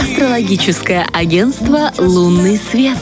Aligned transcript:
Астрологическое 0.00 1.06
агентство 1.12 1.92
«Лунный 1.98 2.56
свет». 2.56 2.96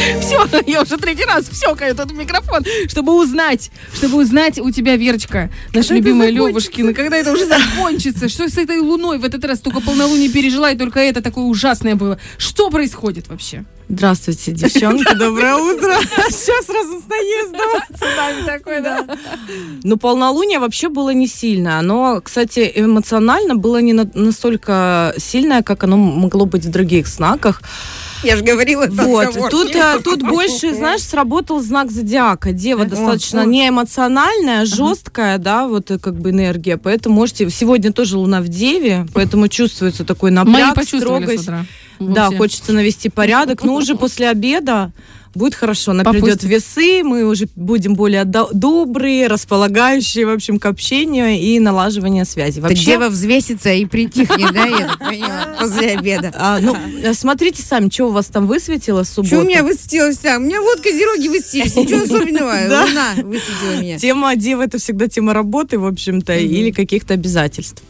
Все, 0.20 0.46
я 0.66 0.82
уже 0.82 0.96
третий 0.96 1.24
раз 1.24 1.48
всекаю 1.48 1.92
этот 1.92 2.12
микрофон, 2.12 2.64
чтобы 2.88 3.14
узнать, 3.14 3.70
чтобы 3.94 4.18
узнать 4.18 4.58
у 4.58 4.70
тебя, 4.70 4.96
Верочка, 4.96 5.50
наша 5.74 5.94
любимая 5.94 6.30
Левушкина, 6.30 6.94
когда 6.94 7.16
это 7.16 7.32
уже 7.32 7.46
закончится, 7.46 8.28
что 8.28 8.48
с 8.48 8.56
этой 8.56 8.78
луной 8.78 9.18
в 9.18 9.24
этот 9.24 9.44
раз 9.44 9.60
только 9.60 9.80
полнолуние 9.80 10.30
пережила, 10.30 10.70
и 10.70 10.76
только 10.76 11.00
это 11.00 11.22
такое 11.22 11.44
ужасное 11.44 11.94
было. 11.94 12.18
Что 12.38 12.70
происходит 12.70 13.28
вообще? 13.28 13.64
Здравствуйте, 13.88 14.52
девчонки, 14.52 15.14
доброе 15.14 15.56
утро. 15.56 15.92
Сейчас 16.30 16.66
сразу 16.66 17.00
с 17.00 17.08
наездом. 17.08 17.98
Цунами 17.98 18.46
такой, 18.46 18.80
да. 18.82 19.04
Ну, 19.82 19.96
полнолуние 19.96 20.60
вообще 20.60 20.88
было 20.88 21.10
не 21.10 21.26
сильное. 21.26 21.78
Оно, 21.80 22.20
кстати, 22.22 22.70
эмоционально 22.76 23.56
было 23.56 23.78
не 23.78 23.92
на- 23.92 24.08
настолько 24.14 25.12
сильное, 25.18 25.62
как 25.62 25.82
оно 25.82 25.96
могло 25.96 26.46
быть 26.46 26.64
в 26.64 26.70
других 26.70 27.08
знаках. 27.08 27.62
Я 28.22 28.36
же 28.36 28.44
говорила, 28.44 28.82
это 28.82 28.92
Вот, 28.92 29.50
тут, 29.50 29.72
э, 29.96 30.02
тут 30.02 30.22
больше, 30.22 30.74
знаешь, 30.74 31.02
сработал 31.02 31.60
знак 31.60 31.90
зодиака. 31.90 32.52
Дева 32.52 32.84
достаточно 32.84 33.44
неэмоциональная, 33.44 34.64
жесткая, 34.64 35.38
да, 35.38 35.66
вот 35.66 35.90
э, 35.90 35.98
как 35.98 36.18
бы 36.18 36.30
энергия. 36.30 36.76
Поэтому 36.76 37.14
можете... 37.16 37.48
Сегодня 37.50 37.92
тоже 37.92 38.16
луна 38.16 38.40
в 38.40 38.48
Деве, 38.48 39.06
поэтому 39.14 39.48
чувствуется 39.48 40.04
такой 40.04 40.30
напряг, 40.30 40.76
строгость. 40.84 41.48
Утра. 42.00 42.30
Да, 42.30 42.36
хочется 42.36 42.72
навести 42.72 43.08
порядок. 43.08 43.62
Но 43.62 43.74
уже 43.74 43.94
после 43.94 44.28
обеда 44.28 44.92
будет 45.32 45.54
хорошо. 45.54 45.92
Она 45.92 46.02
Попустит. 46.02 46.40
придет 46.40 46.42
весы, 46.42 47.04
мы 47.04 47.24
уже 47.24 47.46
будем 47.54 47.94
более 47.94 48.24
до- 48.24 48.48
добрые, 48.52 49.28
располагающие, 49.28 50.26
в 50.26 50.30
общем, 50.30 50.58
к 50.58 50.66
общению 50.66 51.38
и 51.38 51.60
налаживанию 51.60 52.26
связи. 52.26 52.58
Вообще, 52.58 52.84
дева 52.84 53.08
взвесится 53.08 53.72
и 53.72 53.84
притихнет, 53.86 54.52
да, 54.52 54.64
я 54.66 54.96
поняла, 54.98 55.56
после 55.60 55.90
обеда. 55.92 56.32
а, 56.36 56.58
ну, 56.60 56.76
э, 57.04 57.14
смотрите 57.14 57.62
сами, 57.62 57.90
что 57.90 58.06
у 58.06 58.10
вас 58.10 58.26
там 58.26 58.48
высветило 58.48 59.04
в 59.04 59.08
субботу. 59.08 59.36
Что 59.36 59.44
у 59.44 59.44
меня 59.46 59.62
высветилось 59.62 60.18
там? 60.18 60.42
У 60.42 60.46
меня 60.46 60.60
вот 60.60 60.80
козероги 60.80 61.28
высветились, 61.28 61.76
ничего 61.76 62.02
особенного. 62.02 62.52
Луна 62.64 63.14
высветила 63.22 63.80
меня. 63.80 63.98
Тема 63.98 64.34
девы 64.34 64.64
это 64.64 64.78
всегда 64.78 65.06
тема 65.06 65.32
работы, 65.32 65.78
в 65.78 65.86
общем-то, 65.86 66.34
или 66.36 66.72
каких-то 66.72 67.14
обязательств. 67.14 67.84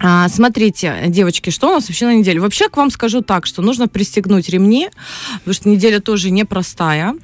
А, 0.00 0.28
смотрите, 0.28 1.04
девочки, 1.08 1.50
что 1.50 1.68
у 1.70 1.72
нас 1.72 1.88
вообще 1.88 2.06
на 2.06 2.14
неделе? 2.14 2.40
Вообще 2.40 2.68
к 2.68 2.76
вам 2.76 2.90
скажу 2.90 3.20
так, 3.20 3.46
что 3.46 3.62
нужно 3.62 3.88
пристегнуть 3.88 4.48
ремни, 4.48 4.88
потому 5.38 5.54
что 5.54 5.68
неделя 5.68 6.00
тоже 6.00 6.30
непростая. 6.30 7.14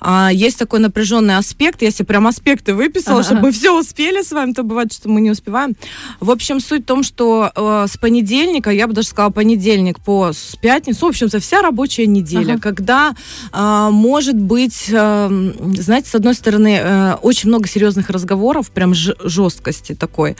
А, 0.00 0.30
есть 0.32 0.58
такой 0.58 0.80
напряженный 0.80 1.36
аспект. 1.36 1.82
Я 1.82 1.90
себе 1.90 2.06
прям 2.06 2.26
аспекты 2.26 2.74
выписала, 2.74 3.22
чтобы 3.22 3.42
мы 3.42 3.52
все 3.52 3.78
успели 3.78 4.22
с 4.22 4.32
вами, 4.32 4.52
то 4.52 4.62
бывает, 4.62 4.92
что 4.92 5.08
мы 5.08 5.20
не 5.20 5.30
успеваем. 5.30 5.74
В 6.20 6.30
общем, 6.30 6.60
суть 6.60 6.82
в 6.82 6.86
том, 6.86 7.02
что 7.02 7.50
э, 7.54 7.86
с 7.88 7.96
понедельника, 7.96 8.70
я 8.70 8.86
бы 8.86 8.92
даже 8.92 9.08
сказала 9.08 9.30
понедельник 9.30 10.00
по 10.00 10.32
пятницу, 10.60 11.06
в 11.06 11.08
общем-то, 11.08 11.40
вся 11.40 11.62
рабочая 11.62 12.06
неделя, 12.06 12.52
Ага. 12.54 12.60
когда 12.60 13.14
э, 13.52 13.88
может 13.90 14.36
быть, 14.36 14.86
э, 14.90 15.52
знаете, 15.76 16.08
с 16.08 16.14
одной 16.14 16.34
стороны, 16.34 16.80
э, 16.82 17.14
очень 17.22 17.48
много 17.48 17.68
серьезных 17.68 18.10
разговоров, 18.10 18.70
прям 18.70 18.94
жесткости 18.94 19.94
такой, 19.94 20.36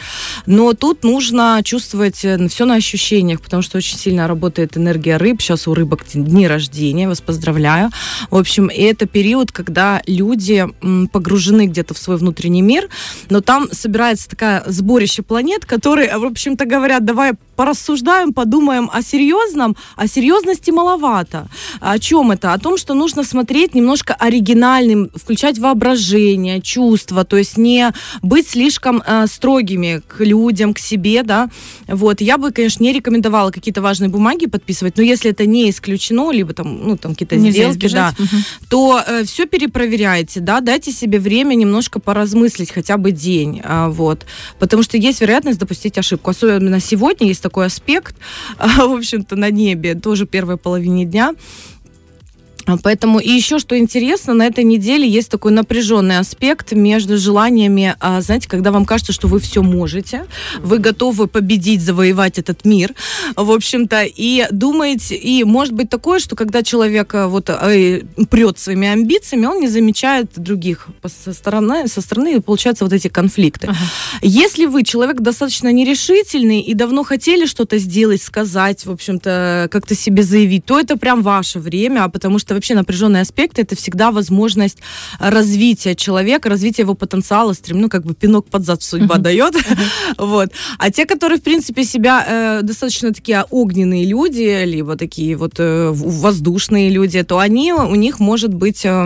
но 0.47 0.72
тут 0.72 1.05
нужно 1.05 1.61
чувствовать 1.71 2.17
все 2.17 2.65
на 2.65 2.75
ощущениях, 2.75 3.41
потому 3.41 3.63
что 3.63 3.79
очень 3.79 3.97
сильно 3.97 4.27
работает 4.27 4.77
энергия 4.77 5.19
рыб. 5.19 5.41
Сейчас 5.41 5.69
у 5.69 5.75
рыбок 5.75 6.01
дни 6.12 6.49
рождения, 6.49 7.07
вас 7.07 7.21
поздравляю. 7.21 7.91
В 8.29 8.37
общем, 8.37 8.67
и 8.67 8.81
это 8.83 9.07
период, 9.07 9.53
когда 9.53 10.03
люди 10.09 10.67
погружены 11.12 11.67
где-то 11.67 11.95
в 11.95 11.99
свой 11.99 12.17
внутренний 12.17 12.62
мир, 12.62 12.89
но 13.29 13.41
там 13.41 13.69
собирается 13.71 14.29
такая 14.29 14.65
сборище 14.67 15.23
планет, 15.23 15.65
которые, 15.65 16.19
в 16.19 16.25
общем-то, 16.25 16.65
говорят, 16.65 17.05
давай 17.05 17.35
порассуждаем, 17.55 18.33
подумаем 18.33 18.91
о 18.91 19.03
серьезном, 19.03 19.77
а 19.95 20.09
серьезности 20.09 20.71
маловато. 20.71 21.47
О 21.78 21.99
чем 21.99 22.31
это? 22.31 22.55
О 22.55 22.59
том, 22.59 22.78
что 22.78 22.94
нужно 22.94 23.23
смотреть 23.23 23.75
немножко 23.75 24.15
оригинальным, 24.15 25.11
включать 25.15 25.59
воображение, 25.59 26.62
чувства, 26.62 27.25
то 27.25 27.37
есть 27.37 27.59
не 27.59 27.93
быть 28.23 28.49
слишком 28.49 29.03
э, 29.06 29.27
строгими 29.27 30.00
к 30.09 30.25
людям, 30.25 30.73
к 30.73 30.78
себе, 30.78 31.23
да. 31.23 31.50
Вот. 31.87 32.21
Я 32.21 32.38
бы, 32.38 32.50
конечно, 32.50 32.82
не 32.82 32.93
рекомендовала 32.93 33.50
какие-то 33.50 33.82
важные 33.82 34.09
бумаги 34.09 34.47
подписывать, 34.47 34.97
но 34.97 35.03
если 35.03 35.31
это 35.31 35.47
не 35.47 35.71
исключено, 35.71 36.31
либо 36.31 36.53
там, 36.53 36.87
ну, 36.87 36.97
там 36.97 37.12
какие-то 37.12 37.37
Нельзя 37.37 37.72
сделки, 37.72 37.93
да, 37.93 38.15
избежать. 38.15 38.19
Мгм. 38.19 38.44
то 38.69 39.04
все 39.25 39.47
перепроверяйте, 39.47 40.41
да, 40.41 40.60
дайте 40.60 40.93
себе 40.93 41.19
время 41.19 41.54
немножко 41.54 42.00
поразмыслить, 42.00 42.70
хотя 42.70 42.97
бы 42.97 43.12
день, 43.12 43.60
а, 43.65 43.88
вот, 43.88 44.26
потому 44.59 44.82
что 44.82 44.97
есть 44.97 45.20
вероятность 45.20 45.59
допустить 45.59 45.99
ошибку, 45.99 46.31
особенно 46.31 46.81
сегодня 46.81 47.28
есть 47.28 47.43
такой 47.43 47.66
аспект, 47.66 48.16
а, 48.59 48.87
в 48.87 48.93
общем-то, 48.93 49.37
на 49.37 49.50
небе, 49.50 49.94
тоже 49.94 50.26
первой 50.26 50.56
половине 50.56 51.04
дня, 51.04 51.34
Поэтому 52.78 53.19
и 53.19 53.31
еще 53.31 53.58
что 53.58 53.78
интересно, 53.78 54.34
на 54.34 54.47
этой 54.47 54.64
неделе 54.64 55.08
есть 55.08 55.31
такой 55.31 55.53
напряженный 55.53 56.19
аспект 56.19 56.72
между 56.72 57.16
желаниями, 57.19 57.94
а, 58.00 58.20
знаете, 58.20 58.48
когда 58.48 58.70
вам 58.70 58.84
кажется, 58.84 59.12
что 59.12 59.28
вы 59.28 59.41
все 59.41 59.62
можете, 59.62 60.26
вы 60.60 60.78
готовы 60.78 61.26
победить, 61.26 61.82
завоевать 61.82 62.38
этот 62.38 62.64
мир, 62.64 62.94
в 63.36 63.50
общем-то, 63.50 64.04
и 64.04 64.47
думаете, 64.50 65.16
и 65.16 65.44
может 65.44 65.75
быть 65.75 65.91
такое, 65.91 66.19
что 66.19 66.36
когда 66.36 66.62
человек 66.62 67.14
а, 67.14 67.28
вот 67.28 67.50
прет 68.31 68.58
своими 68.58 68.88
амбициями, 68.88 69.47
он 69.47 69.60
не 69.60 69.69
замечает 69.69 70.32
других 70.37 70.88
со 71.25 71.32
стороны, 71.32 71.88
со 71.88 72.00
стороны 72.00 72.37
и 72.37 72.41
получаются 72.41 72.84
вот 72.84 72.92
эти 72.92 73.08
конфликты. 73.08 73.72
Если 74.22 74.66
вы 74.66 74.82
человек 74.84 75.20
достаточно 75.20 75.72
нерешительный 75.72 76.60
и 76.60 76.75
давно 76.75 77.04
хотели 77.04 77.47
что-то 77.47 77.78
сделать, 77.78 78.22
сказать, 78.22 78.87
в 78.87 78.91
общем-то, 78.91 79.69
как-то 79.70 79.94
себе 79.94 80.22
заявить, 80.22 80.64
то 80.64 80.78
это 80.78 80.97
прям 80.97 81.22
ваше 81.22 81.58
время, 81.58 82.04
а 82.04 82.08
потому 82.08 82.38
что 82.38 82.54
вообще 82.60 82.75
напряженные 82.75 83.22
аспекты 83.22 83.62
это 83.62 83.75
всегда 83.75 84.10
возможность 84.10 84.78
развития 85.19 85.94
человека, 85.94 86.50
развития 86.50 86.82
его 86.82 86.94
потенциала, 86.94 87.54
стрем, 87.54 87.81
ну, 87.81 87.88
как 87.88 88.04
бы 88.04 88.15
пинок 88.15 88.47
под 88.50 88.66
зад 88.66 88.82
судьба 88.82 89.16
дает. 89.16 89.54
Вот. 90.19 90.50
А 90.78 90.91
те, 90.91 91.06
которые, 91.06 91.38
в 91.38 91.43
принципе, 91.43 91.84
себя 91.84 92.25
э, 92.26 92.62
достаточно 92.62 93.12
такие 93.12 93.44
огненные 93.50 94.04
люди, 94.04 94.65
либо 94.65 94.97
такие 94.97 95.37
вот 95.37 95.54
э, 95.59 95.91
воздушные 95.93 96.91
люди, 96.91 97.22
то 97.22 97.38
они, 97.38 97.72
у 97.72 97.94
них 97.94 98.20
может 98.20 98.53
быть, 98.53 98.84
э, 98.84 99.04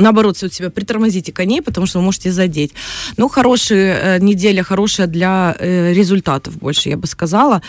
наоборот, 0.00 0.40
вот 0.40 0.52
себя 0.52 0.70
притормозите 0.70 1.32
коней, 1.32 1.60
потому 1.60 1.86
что 1.86 1.98
вы 1.98 2.04
можете 2.04 2.32
задеть. 2.32 2.72
Ну, 3.16 3.28
хорошая 3.28 4.16
э, 4.16 4.18
неделя, 4.20 4.62
хорошая 4.62 5.06
для 5.06 5.54
э, 5.58 5.92
результатов 5.92 6.56
больше, 6.56 6.88
я 6.88 6.96
бы 6.96 7.06
сказала. 7.06 7.60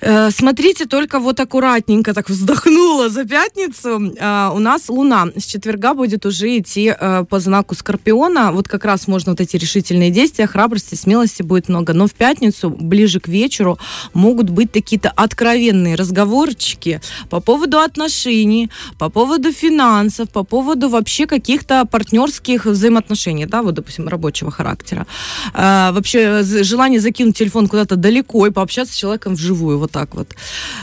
Э, 0.00 0.30
Смотрите, 0.30 0.86
только 0.86 1.18
вот 1.18 1.40
аккуратненько 1.40 2.14
так 2.14 2.30
вздохнула 2.30 3.08
за 3.08 3.24
пятницу. 3.24 4.14
А, 4.20 4.52
У 4.54 4.58
нас 4.58 4.88
Луна 4.88 5.28
с 5.36 5.44
четверга 5.44 5.94
будет 5.94 6.26
уже 6.26 6.58
идти 6.58 6.94
э, 6.98 7.24
по 7.28 7.40
знаку 7.40 7.74
Скорпиона. 7.74 8.52
Вот 8.52 8.68
как 8.68 8.84
раз 8.84 9.08
можно 9.08 9.32
вот 9.32 9.40
эти 9.40 9.56
решительные 9.56 10.10
действия, 10.10 10.46
храбрости, 10.46 10.94
смелости 10.94 11.42
будет 11.42 11.68
много. 11.68 11.92
Но 11.94 12.06
в 12.06 12.12
пятницу, 12.12 12.70
ближе 12.70 13.18
к 13.20 13.28
вечеру, 13.28 13.78
могут 14.14 14.50
быть 14.50 14.70
какие-то 14.72 15.10
откровенные 15.10 15.96
разговорчики 15.96 17.00
по 17.28 17.40
поводу 17.40 17.78
отношений, 17.78 18.70
по 18.98 19.08
поводу 19.10 19.52
финансов, 19.52 20.30
по 20.30 20.44
поводу 20.44 20.88
вообще 20.88 21.26
каких-то 21.26 21.84
партнерских 21.84 22.66
взаимоотношений, 22.66 23.46
да, 23.46 23.62
вот, 23.62 23.74
допустим, 23.74 24.08
рабочего 24.08 24.50
характера. 24.50 25.06
Вообще 25.54 26.42
желание 26.42 27.00
закинуть 27.00 27.36
телефон 27.36 27.68
куда-то 27.68 27.96
далеко 27.96 28.46
и 28.46 28.50
пообщаться 28.50 28.94
с 28.94 28.96
человеком 28.96 29.34
вживую, 29.34 29.78
так 29.88 30.14
вот. 30.14 30.28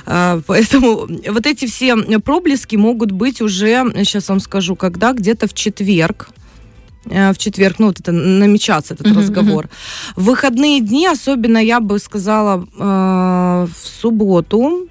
А, 0.05 0.41
Поэтому 0.47 1.07
вот 1.29 1.45
эти 1.45 1.65
все 1.65 1.95
проблески 2.19 2.75
могут 2.75 3.11
быть 3.11 3.41
уже, 3.41 3.85
сейчас 4.03 4.29
вам 4.29 4.39
скажу, 4.39 4.75
когда, 4.75 5.13
где-то 5.13 5.47
в 5.47 5.53
четверг, 5.53 6.29
э, 7.09 7.31
в 7.31 7.37
четверг, 7.37 7.79
ну, 7.79 7.87
вот 7.87 7.99
это 7.99 8.11
намечаться 8.11 8.93
этот 8.93 9.07
Мгм, 9.07 9.19
разговор. 9.19 9.69
В 10.15 10.25
выходные 10.25 10.81
дни, 10.81 11.07
особенно, 11.07 11.57
я 11.57 11.79
бы 11.79 11.99
сказала, 11.99 12.65
э, 12.77 13.67
в 13.71 13.87
субботу, 14.01 14.87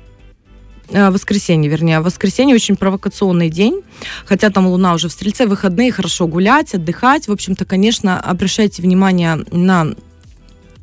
э, 0.90 1.10
воскресенье, 1.10 1.70
вернее, 1.70 2.00
воскресенье 2.00 2.54
очень 2.54 2.76
провокационный 2.76 3.50
день, 3.50 3.82
хотя 4.26 4.50
там 4.50 4.66
луна 4.66 4.94
уже 4.94 5.08
в 5.08 5.12
стрельце, 5.12 5.46
выходные 5.46 5.92
хорошо 5.92 6.26
гулять, 6.26 6.74
отдыхать, 6.74 7.28
в 7.28 7.32
общем-то, 7.32 7.64
конечно, 7.64 8.20
обращайте 8.20 8.82
внимание 8.82 9.44
на 9.50 9.94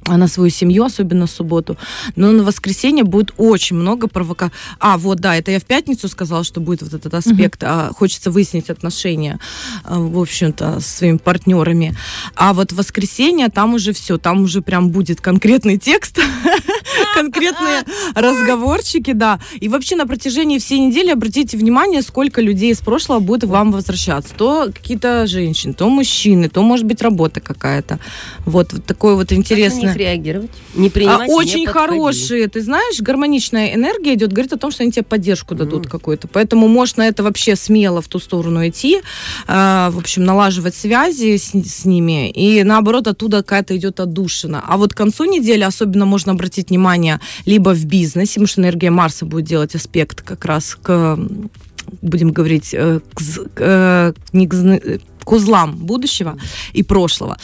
на 0.08 0.28
свою 0.28 0.50
семью, 0.50 0.84
особенно 0.84 1.28
в 1.28 1.32
субботу. 1.32 1.78
Но 2.16 2.32
на 2.32 2.44
воскресенье 2.44 3.04
будет 3.04 3.34
очень 3.38 3.76
много 3.76 4.08
провока... 4.08 4.52
А, 4.80 4.98
вот, 4.98 5.20
да, 5.20 5.36
это 5.36 5.52
я 5.52 5.60
в 5.60 5.66
пятницу 5.66 6.08
сказала, 6.08 6.44
что 6.44 6.60
будет 6.60 6.82
вот 6.82 6.94
этот 6.94 7.14
аспект. 7.14 7.64
А, 7.64 7.92
хочется 7.96 8.32
выяснить 8.32 8.70
отношения, 8.70 9.40
а, 9.84 10.00
в 10.00 10.20
общем-то, 10.20 10.80
с 10.80 10.86
своими 10.86 11.18
партнерами. 11.18 11.96
А 12.36 12.54
вот 12.54 12.72
в 12.72 12.76
воскресенье 12.76 13.50
там 13.50 13.74
уже 13.74 13.94
все, 13.94 14.18
там 14.18 14.44
уже 14.44 14.62
прям 14.62 14.90
будет 14.90 15.22
конкретный 15.22 15.78
текст. 15.78 16.20
конкретные 17.14 17.84
разговорчики, 18.16 19.12
да. 19.14 19.40
И 19.60 19.68
вообще 19.68 19.96
на 19.96 20.06
протяжении 20.08 20.58
всей 20.60 20.80
недели 20.80 21.10
обратите 21.10 21.58
внимание, 21.58 22.02
сколько 22.02 22.42
людей 22.42 22.72
из 22.72 22.80
прошлого 22.80 23.20
будет 23.20 23.44
вам 23.44 23.72
возвращаться. 23.72 24.34
То 24.36 24.70
какие-то 24.74 25.28
женщины, 25.28 25.74
то 25.74 25.90
мужчины, 25.90 26.50
то, 26.50 26.62
может 26.62 26.86
быть, 26.86 27.02
работа 27.02 27.40
какая-то. 27.40 28.00
Вот, 28.46 28.74
вот 28.74 28.86
такое 28.86 29.16
вот 29.16 29.30
Как 29.30 29.38
на 29.38 29.42
интересное. 29.42 29.82
них 29.82 29.96
реагировать? 29.96 30.52
Не 30.76 30.88
А 30.88 30.92
принимать, 30.92 31.28
не 31.28 31.34
очень 31.34 31.66
подходить. 31.66 31.70
хорошие, 31.92 32.48
ты 32.48 32.62
знаешь, 32.62 33.00
гармоничная 33.02 33.74
энергия 33.76 34.14
идет, 34.14 34.32
говорит 34.32 34.54
о 34.54 34.58
том, 34.58 34.72
что 34.72 34.84
они 34.84 34.92
тебе 34.92 35.04
поддержку 35.04 35.56
дадут 35.56 35.88
какую-то. 35.88 36.28
Поэтому 36.28 36.68
можно 36.68 37.02
это 37.02 37.24
вообще 37.24 37.56
смело 37.56 38.02
в 38.02 38.08
ту 38.08 38.20
сторону 38.20 38.68
идти, 38.68 39.02
а, 39.48 39.90
в 39.92 39.98
общем, 39.98 40.24
налаживать 40.24 40.76
связи 40.76 41.38
с, 41.38 41.52
с 41.54 41.86
ними, 41.86 42.30
и 42.30 42.64
наоборот 42.64 43.08
оттуда 43.08 43.38
какая-то 43.38 43.76
идет 43.76 44.00
отдушина. 44.00 44.64
А 44.68 44.78
вот 44.78 44.94
к 44.94 44.98
концу 44.98 45.26
недели 45.26 45.64
особенно 45.64 46.06
можно 46.06 46.32
обратить 46.34 46.70
внимание 46.70 47.01
либо 47.46 47.74
в 47.74 47.86
бизнесе, 47.86 48.34
потому 48.34 48.48
что 48.48 48.62
энергия 48.62 48.92
Марса 48.92 49.26
будет 49.26 49.46
делать 49.46 49.76
аспект 49.76 50.22
как 50.22 50.46
раз 50.46 50.78
к, 50.82 51.18
будем 52.02 52.32
говорить, 52.32 52.74
э, 52.74 53.00
к, 53.14 53.22
э, 53.58 54.14
не 54.34 54.48
к 54.48 54.54
к 55.24 55.32
узлам 55.32 55.76
будущего 55.78 56.38
и 56.74 56.84
прошлого. 56.84 57.38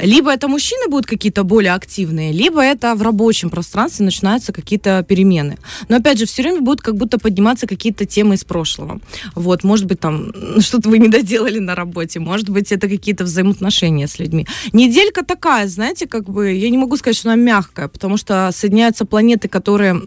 Либо 0.00 0.30
это 0.30 0.48
мужчины 0.48 0.88
будут 0.88 1.06
какие-то 1.06 1.44
более 1.44 1.74
активные, 1.74 2.32
либо 2.32 2.60
это 2.60 2.94
в 2.94 3.02
рабочем 3.02 3.50
пространстве 3.50 4.04
начинаются 4.04 4.52
какие-то 4.52 5.02
перемены. 5.08 5.56
Но 5.88 5.96
опять 5.96 6.18
же, 6.18 6.26
все 6.26 6.42
время 6.42 6.60
будут 6.60 6.80
как 6.80 6.96
будто 6.96 7.18
подниматься 7.18 7.66
какие-то 7.66 8.04
темы 8.04 8.34
из 8.34 8.44
прошлого. 8.44 9.00
Вот, 9.34 9.64
может 9.64 9.86
быть, 9.86 10.00
там 10.00 10.32
что-то 10.60 10.88
вы 10.88 10.98
не 10.98 11.08
доделали 11.08 11.58
на 11.58 11.74
работе, 11.74 12.20
может 12.20 12.48
быть, 12.48 12.72
это 12.72 12.88
какие-то 12.88 13.24
взаимоотношения 13.24 14.06
с 14.06 14.18
людьми. 14.18 14.46
Неделька 14.72 15.24
такая, 15.24 15.68
знаете, 15.68 16.06
как 16.06 16.28
бы, 16.28 16.52
я 16.52 16.70
не 16.70 16.78
могу 16.78 16.96
сказать, 16.96 17.16
что 17.16 17.32
она 17.32 17.42
мягкая, 17.42 17.88
потому 17.88 18.16
что 18.16 18.50
соединяются 18.52 19.04
планеты, 19.04 19.48
которые 19.48 20.02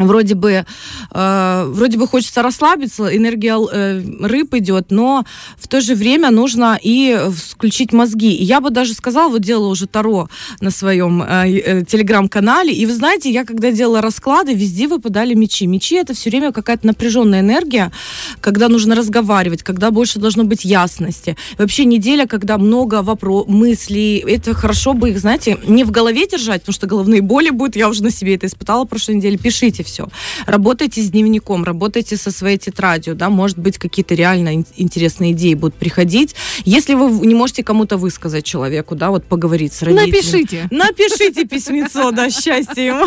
вроде 0.00 0.34
бы, 0.34 0.64
э, 1.10 1.64
вроде 1.68 1.98
бы 1.98 2.06
хочется 2.06 2.42
расслабиться, 2.42 3.16
энергия 3.16 3.56
э, 3.56 4.02
рыб 4.20 4.54
идет, 4.54 4.90
но 4.90 5.24
в 5.56 5.68
то 5.68 5.80
же 5.80 5.94
время 5.94 6.30
нужно 6.30 6.78
и 6.82 7.18
включить 7.30 7.92
мозги. 7.92 8.32
И 8.34 8.44
я 8.44 8.60
бы 8.60 8.70
даже 8.70 8.94
сказала, 8.94 9.30
вот 9.30 9.42
делала 9.42 9.68
уже 9.68 9.86
Таро 9.86 10.28
на 10.60 10.70
своем 10.70 11.22
э, 11.22 11.48
э, 11.48 11.84
телеграм-канале, 11.84 12.72
и 12.72 12.86
вы 12.86 12.94
знаете, 12.94 13.30
я 13.30 13.44
когда 13.44 13.70
делала 13.70 14.00
расклады, 14.00 14.54
везде 14.54 14.88
выпадали 14.88 15.34
мечи. 15.34 15.66
Мечи 15.66 15.96
это 15.96 16.14
все 16.14 16.30
время 16.30 16.52
какая-то 16.52 16.86
напряженная 16.86 17.40
энергия, 17.40 17.92
когда 18.40 18.68
нужно 18.68 18.94
разговаривать, 18.94 19.62
когда 19.62 19.90
больше 19.90 20.18
должно 20.18 20.44
быть 20.44 20.64
ясности. 20.64 21.36
Вообще 21.58 21.84
неделя, 21.84 22.26
когда 22.26 22.58
много 22.58 23.02
вопросов, 23.02 23.48
мыслей, 23.48 24.18
это 24.18 24.54
хорошо 24.54 24.92
бы 24.94 25.10
их, 25.10 25.18
знаете, 25.18 25.58
не 25.66 25.84
в 25.84 25.90
голове 25.90 26.26
держать, 26.26 26.62
потому 26.62 26.74
что 26.74 26.86
головные 26.86 27.20
боли 27.20 27.50
будут, 27.50 27.76
я 27.76 27.88
уже 27.88 28.02
на 28.02 28.10
себе 28.10 28.34
это 28.34 28.46
испытала 28.46 28.84
в 28.84 28.88
прошлой 28.88 29.16
неделе, 29.16 29.36
пишите 29.38 29.82
все. 29.84 30.08
Работайте 30.46 31.02
с 31.02 31.10
дневником, 31.10 31.64
работайте 31.64 32.16
со 32.16 32.30
своей 32.30 32.58
тетрадью, 32.58 33.14
да, 33.14 33.28
может 33.28 33.58
быть, 33.58 33.78
какие-то 33.78 34.14
реально 34.14 34.56
ин- 34.56 34.66
интересные 34.76 35.32
идеи 35.32 35.54
будут 35.54 35.74
приходить. 35.74 36.34
Если 36.64 36.94
вы 36.94 37.26
не 37.26 37.34
можете 37.34 37.62
кому-то 37.62 37.96
высказать 37.96 38.44
человеку, 38.44 38.94
да, 38.94 39.10
вот 39.10 39.24
поговорить 39.24 39.72
с 39.72 39.82
родителями. 39.82 40.10
Напишите. 40.10 40.68
Напишите 40.70 41.44
письмецо, 41.44 42.10
да, 42.10 42.30
счастье 42.30 42.86
ему. 42.86 43.06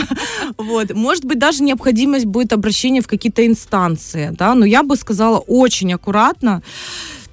Вот. 0.58 0.94
Может 0.94 1.26
быть, 1.26 1.40
даже 1.40 1.64
необходимость 1.64 2.26
будет 2.26 2.54
обращения 2.54 3.02
в 3.02 3.08
какие-то 3.08 3.46
инстанции, 3.46 4.30
да, 4.38 4.54
но 4.56 4.66
я 4.66 4.84
бы 4.84 4.96
сказала 4.96 5.23
очень 5.32 5.94
аккуратно 5.94 6.62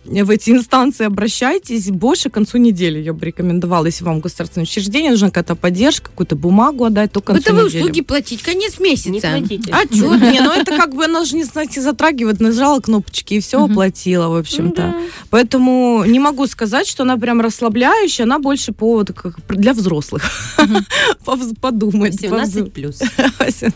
в 0.04 0.30
эти 0.30 0.50
инстанции 0.50 1.04
обращайтесь 1.04 1.90
больше 1.90 2.30
к 2.30 2.34
концу 2.34 2.58
недели, 2.58 2.98
я 2.98 3.12
бы 3.12 3.26
рекомендовала, 3.26 3.86
если 3.86 4.04
вам 4.04 4.20
государственное 4.20 4.64
учреждение 4.64 5.10
нужна 5.10 5.28
какая-то 5.28 5.54
поддержка, 5.56 6.10
какую-то 6.10 6.36
бумагу 6.36 6.84
отдать, 6.84 7.12
то 7.12 7.20
к 7.20 7.24
концу 7.24 7.42
Бытовые 7.42 7.66
недели. 7.66 7.82
услуги 7.82 8.00
платить, 8.00 8.42
конец 8.42 8.80
месяца. 8.80 9.10
Не 9.10 9.20
платите. 9.20 9.72
А 9.72 9.86
чё? 9.86 10.14
Не, 10.14 10.40
ну 10.40 10.52
это 10.52 10.76
как 10.76 10.94
бы, 10.94 11.04
она 11.04 11.24
же 11.24 11.36
не, 11.36 11.44
знаете, 11.44 11.80
затрагивает, 11.82 12.40
нажала 12.40 12.80
кнопочки 12.80 13.34
и 13.34 13.40
все 13.40 13.62
оплатила, 13.62 14.28
в 14.28 14.36
общем-то. 14.36 14.94
Поэтому 15.28 16.04
не 16.06 16.18
могу 16.18 16.46
сказать, 16.46 16.86
что 16.86 17.02
она 17.02 17.16
прям 17.18 17.40
расслабляющая, 17.40 18.24
она 18.24 18.38
больше 18.38 18.72
по, 18.72 18.94
вот 18.94 19.12
как 19.12 19.36
для 19.48 19.74
взрослых. 19.74 20.22
Подумать. 21.60 22.18
17 22.20 22.72
плюс. 22.72 23.00
18 23.38 23.74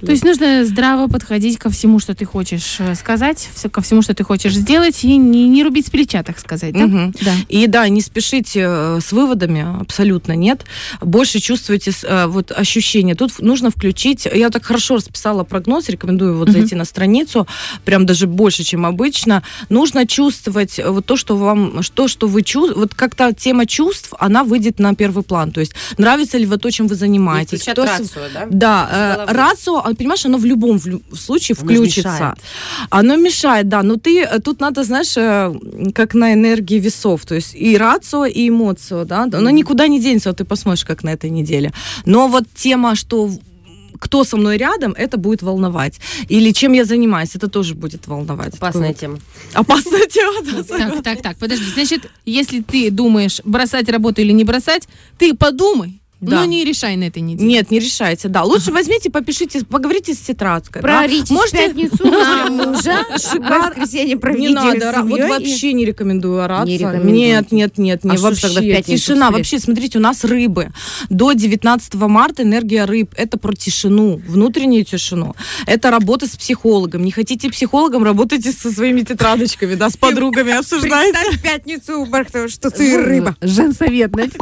То 0.00 0.10
есть 0.10 0.24
нужно 0.24 0.64
здраво 0.64 1.08
подходить 1.08 1.58
ко 1.58 1.70
всему, 1.70 1.98
что 1.98 2.14
ты 2.14 2.24
хочешь 2.24 2.76
э, 2.78 2.94
сказать, 2.94 3.48
ко 3.70 3.80
всему, 3.80 4.02
что 4.02 4.14
ты 4.14 4.24
хочешь 4.24 4.54
сделать, 4.54 5.04
и 5.04 5.16
не, 5.16 5.48
не 5.48 5.62
рубить 5.66 5.86
с 5.86 5.90
плеча, 5.90 6.22
так 6.22 6.38
сказать, 6.38 6.72
да? 6.72 6.86
Мгм. 6.86 7.14
Да. 7.22 7.32
И 7.48 7.66
да, 7.66 7.88
не 7.88 8.00
спешите 8.00 8.64
э, 8.66 8.98
с 9.00 9.12
выводами, 9.12 9.80
абсолютно 9.80 10.32
нет. 10.32 10.64
Больше 11.00 11.40
чувствуйте 11.40 11.92
э, 12.02 12.26
вот 12.26 12.50
ощущения. 12.52 13.14
Тут 13.14 13.38
нужно 13.40 13.70
включить, 13.70 14.26
я 14.32 14.50
так 14.50 14.64
хорошо 14.64 14.96
расписала 14.96 15.44
прогноз, 15.44 15.88
рекомендую 15.88 16.36
вот 16.38 16.48
Мгм. 16.48 16.52
зайти 16.58 16.74
на 16.74 16.84
страницу, 16.84 17.46
прям 17.84 18.06
даже 18.06 18.26
больше, 18.26 18.62
чем 18.64 18.86
обычно. 18.86 19.42
Нужно 19.68 20.06
чувствовать 20.06 20.78
э, 20.78 20.88
вот 20.90 21.04
то, 21.06 21.16
что 21.16 21.36
вам, 21.36 21.82
что, 21.82 22.08
что 22.08 22.26
вы 22.28 22.42
чувствуете, 22.42 22.80
вот 22.80 22.94
как-то 22.94 23.32
тема 23.32 23.66
чувств, 23.66 24.12
она 24.18 24.44
выйдет 24.44 24.78
на 24.78 24.94
первый 24.94 25.22
план. 25.24 25.50
То 25.52 25.60
есть 25.60 25.72
нравится 25.98 26.38
ли 26.38 26.46
вот 26.46 26.62
то, 26.62 26.70
чем 26.70 26.86
вы 26.86 26.94
занимаетесь. 26.94 27.62
Кто 27.62 27.84
с- 27.84 27.88
рацию, 27.88 28.24
да? 28.34 28.46
Да, 28.50 29.26
э, 29.28 29.32
рацио, 29.32 29.76
а, 29.84 29.94
понимаешь, 29.94 30.24
оно 30.26 30.38
в 30.38 30.44
любом 30.44 30.78
в 30.78 31.16
случае 31.16 31.56
Оно 31.58 31.64
включится. 31.66 32.08
мешает. 32.12 32.38
Оно 32.90 33.16
мешает, 33.16 33.68
да, 33.68 33.82
но 33.82 33.96
ты 33.96 34.26
тут 34.44 34.60
надо, 34.60 34.84
знаешь, 34.84 35.14
как 35.94 36.14
на 36.14 36.32
энергии 36.32 36.78
весов, 36.78 37.24
то 37.24 37.34
есть 37.34 37.54
и 37.54 37.76
рацио, 37.76 38.24
и 38.26 38.48
эмоцио, 38.48 39.04
да, 39.04 39.22
оно 39.22 39.50
никуда 39.50 39.88
не 39.88 40.00
денется, 40.00 40.30
вот 40.30 40.38
ты 40.38 40.44
посмотришь, 40.44 40.84
как 40.84 41.02
на 41.02 41.10
этой 41.10 41.30
неделе. 41.30 41.72
Но 42.04 42.28
вот 42.28 42.44
тема, 42.54 42.94
что 42.94 43.30
кто 43.98 44.24
со 44.24 44.36
мной 44.36 44.56
рядом, 44.56 44.92
это 44.92 45.16
будет 45.16 45.42
волновать. 45.42 46.00
Или 46.28 46.52
чем 46.52 46.72
я 46.72 46.84
занимаюсь, 46.84 47.34
это 47.34 47.48
тоже 47.48 47.74
будет 47.74 48.06
волновать. 48.06 48.54
Опасная 48.54 48.92
Такой 48.92 49.00
тема. 49.00 49.18
Опасная 49.52 50.06
тема, 50.10 50.42
да. 50.42 50.62
Так, 50.62 51.02
так, 51.02 51.22
так, 51.22 51.36
подожди. 51.38 51.64
Значит, 51.74 52.10
если 52.24 52.60
ты 52.60 52.90
думаешь, 52.90 53.40
бросать 53.44 53.88
работу 53.88 54.20
или 54.20 54.32
не 54.32 54.44
бросать, 54.44 54.88
ты 55.18 55.34
подумай, 55.34 56.00
Да. 56.26 56.36
но 56.40 56.44
не 56.44 56.64
решай 56.64 56.96
на 56.96 57.04
этой 57.04 57.22
неделе. 57.22 57.48
Нет, 57.48 57.70
не 57.70 57.78
решайте, 57.78 58.28
да. 58.28 58.42
Лучше 58.42 58.72
возьмите, 58.72 59.10
попишите, 59.10 59.64
поговорите 59.64 60.14
с 60.14 60.18
тетрадкой. 60.18 60.82
да. 60.82 60.88
Прооритесь 60.88 61.28
в 61.30 61.32
Можете- 61.32 61.56
пятницу 61.58 62.04
на 62.04 62.50
мужа, 62.50 63.04
в 63.10 63.48
воскресенье 63.48 64.16
проведите 64.18 64.48
Не 64.48 64.54
надо, 64.54 65.02
вот 65.02 65.20
вообще 65.20 65.72
не 65.72 65.84
рекомендую 65.84 66.42
ораться. 66.42 66.66
Не? 66.66 67.12
Нет, 67.12 67.52
нет, 67.52 67.78
нет, 67.78 68.04
не 68.04 68.16
А 68.16 68.18
вообще. 68.18 68.42
тогда 68.42 68.60
в 68.60 68.64
пятницу 68.64 69.00
Тишина, 69.00 69.30
вообще, 69.30 69.58
смотрите, 69.58 69.98
у 69.98 70.02
нас 70.02 70.24
рыбы. 70.24 70.70
До 71.08 71.32
19 71.32 71.94
марта 71.94 72.42
энергия 72.42 72.84
рыб. 72.84 73.12
Это 73.16 73.38
про 73.38 73.54
тишину, 73.54 74.20
внутреннюю 74.26 74.84
тишину. 74.84 75.34
Это 75.66 75.90
работа 75.90 76.26
с 76.26 76.36
психологом. 76.36 77.04
Не 77.04 77.10
хотите 77.10 77.50
психологом, 77.50 78.04
работайте 78.04 78.52
со 78.52 78.70
своими 78.72 79.02
тетрадочками, 79.02 79.74
да, 79.74 79.90
с 79.90 79.96
подругами 79.96 80.52
обсуждайте. 80.52 81.12
Представь 81.18 81.42
пятницу, 81.42 82.06
что 82.48 82.70
ты 82.70 82.96
рыба. 82.98 83.36
Женсовет, 83.40 84.10
знаете. 84.12 84.38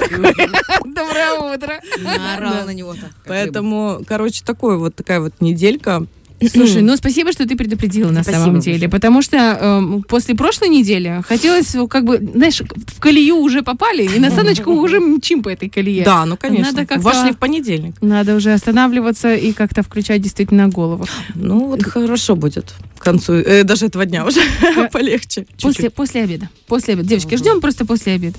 Доброе 0.85 1.55
утро. 1.55 1.74
Наорала 2.03 2.65
на 2.65 2.75
него 2.75 2.95
так. 2.95 3.11
Поэтому, 3.27 4.01
короче, 4.07 4.45
такой 4.45 4.79
вот 4.79 4.95
такая 4.95 5.21
вот 5.21 5.41
неделька. 5.41 6.07
Слушай, 6.53 6.83
ну 6.83 6.97
спасибо, 6.97 7.33
что 7.33 7.47
ты 7.47 7.57
предупредила 7.57 8.11
на 8.11 8.23
Спасибо 8.23 8.43
самом 8.45 8.61
деле, 8.61 8.89
потому 8.89 9.23
что 9.23 9.37
эм, 9.37 10.03
после 10.03 10.35
прошлой 10.35 10.69
недели 10.69 11.23
хотелось, 11.27 11.73
ну, 11.75 11.89
как 11.89 12.05
бы, 12.05 12.19
знаешь, 12.19 12.61
в 12.61 13.01
колею 13.01 13.37
уже 13.37 13.63
попали, 13.63 14.05
и 14.05 14.19
на 14.19 14.31
саночку 14.31 14.73
уже 14.81 15.01
мчим 15.01 15.43
по 15.43 15.49
этой 15.49 15.69
колее. 15.71 16.05
Да, 16.05 16.27
ну 16.27 16.37
конечно. 16.37 16.73
Надо 16.73 16.87
как-то- 16.87 17.03
Вошли 17.03 17.33
в 17.33 17.39
понедельник. 17.39 17.95
Надо 18.03 18.35
уже 18.35 18.53
останавливаться 18.53 19.35
и 19.35 19.53
как-то 19.53 19.83
включать 19.83 20.21
действительно 20.23 20.69
голову. 20.69 21.07
Ну 21.35 21.67
вот 21.69 21.83
хорошо 21.85 22.37
будет 22.37 22.75
к 22.99 23.05
концу, 23.05 23.35
э, 23.35 23.65
даже 23.65 23.87
этого 23.87 24.07
дня 24.07 24.25
уже 24.25 24.41
полегче. 24.93 25.47
После, 25.61 25.91
после 25.91 26.23
обеда. 26.23 26.49
После 26.67 26.95
обеда. 26.95 27.09
Девочки, 27.09 27.37
ждем 27.37 27.61
просто 27.61 27.85
после 27.85 28.15
обеда. 28.15 28.39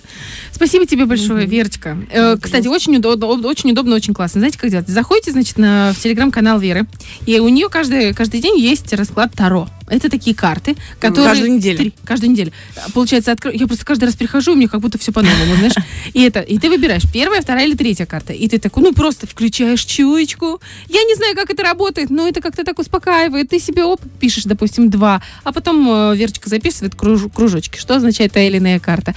Спасибо 0.51 0.87
тебе 0.87 1.05
большое, 1.05 1.45
Верочка. 1.45 1.97
Э, 2.11 2.35
кстати, 2.41 2.67
очень 2.67 2.95
удобно, 2.97 3.47
очень 3.47 3.71
удобно, 3.71 3.95
очень 3.95 4.15
классно. 4.15 4.39
Знаете, 4.39 4.57
как 4.57 4.71
делать? 4.71 4.87
Заходите, 4.87 5.31
значит, 5.31 5.59
на, 5.59 5.93
в 5.93 5.99
телеграм-канал 6.01 6.59
Веры, 6.59 6.87
и 7.27 7.39
у 7.39 7.47
нее 7.49 7.69
каждый, 7.69 7.84
каждый 8.13 8.41
день 8.41 8.57
есть 8.59 8.91
расклад 8.93 9.33
Таро. 9.33 9.69
Это 9.87 10.09
такие 10.09 10.35
карты, 10.35 10.75
которые... 10.99 11.29
Каждую 11.29 11.51
неделю. 11.51 11.77
Три. 11.77 11.93
каждую 12.03 12.31
неделю. 12.31 12.51
Получается, 12.93 13.31
откро- 13.31 13.55
я 13.55 13.67
просто 13.67 13.85
каждый 13.85 14.05
раз 14.05 14.15
прихожу, 14.15 14.53
у 14.53 14.55
меня 14.55 14.67
как 14.67 14.81
будто 14.81 14.97
все 14.97 15.11
по-новому, 15.11 15.55
знаешь. 15.57 15.73
И 16.13 16.23
это, 16.23 16.39
и 16.39 16.57
ты 16.57 16.69
выбираешь 16.69 17.03
первая, 17.13 17.41
вторая 17.41 17.67
или 17.67 17.75
третья 17.75 18.05
карта. 18.07 18.33
И 18.33 18.47
ты 18.47 18.57
такой, 18.57 18.81
ну 18.81 18.93
просто 18.93 19.27
включаешь 19.27 19.85
чуечку. 19.85 20.59
Я 20.89 21.03
не 21.03 21.15
знаю, 21.15 21.35
как 21.35 21.51
это 21.51 21.61
работает, 21.63 22.09
но 22.09 22.27
это 22.27 22.41
как-то 22.41 22.63
так 22.63 22.79
успокаивает. 22.79 23.49
Ты 23.49 23.59
себе 23.59 23.83
оп, 23.83 24.01
пишешь, 24.19 24.45
допустим, 24.45 24.89
два, 24.89 25.21
а 25.43 25.51
потом 25.51 25.87
э, 25.87 26.15
Верочка 26.15 26.49
записывает 26.49 26.95
круж- 26.95 27.29
кружочки. 27.31 27.77
Что 27.77 27.95
означает 27.97 28.31
та 28.31 28.41
или 28.41 28.57
иная 28.57 28.79
карта? 28.79 29.13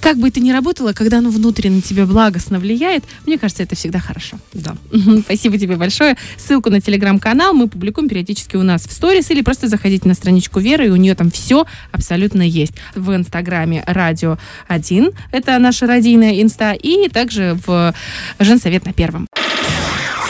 Как 0.00 0.16
бы 0.16 0.28
это 0.28 0.40
ни 0.40 0.50
работало, 0.52 0.92
когда 0.92 1.18
оно 1.18 1.30
внутренне 1.30 1.76
на 1.76 1.82
тебя 1.82 2.06
благостно 2.06 2.58
влияет, 2.58 3.04
мне 3.26 3.38
кажется, 3.38 3.62
это 3.62 3.76
всегда 3.76 3.98
хорошо. 3.98 4.38
Да. 4.52 4.76
Спасибо 5.24 5.58
тебе 5.58 5.76
большое. 5.76 6.16
Ссылку 6.36 6.70
на 6.70 6.80
телеграм-канал 6.80 7.52
мы 7.52 7.68
публикуем 7.68 8.08
периодически 8.08 8.56
у 8.56 8.62
нас 8.62 8.86
в 8.86 8.92
сторис 8.92 9.30
или 9.30 9.42
просто 9.42 9.68
заходите 9.68 10.08
на 10.08 10.14
страничку 10.14 10.60
Веры, 10.60 10.86
и 10.86 10.90
у 10.90 10.96
нее 10.96 11.14
там 11.14 11.30
все 11.30 11.66
абсолютно 11.92 12.42
есть. 12.42 12.74
В 12.94 13.14
инстаграме 13.14 13.82
радио 13.86 14.38
1, 14.68 15.10
это 15.32 15.58
наша 15.58 15.86
радийная 15.86 16.40
инста, 16.42 16.72
и 16.72 17.08
также 17.08 17.58
в 17.66 17.94
Женсовет 18.38 18.86
на 18.86 18.92
первом. 18.92 19.26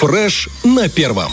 Фреш 0.01 0.49
на 0.65 0.89
первом. 0.89 1.33